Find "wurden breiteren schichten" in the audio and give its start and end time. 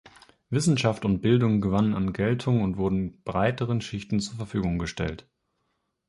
2.77-4.19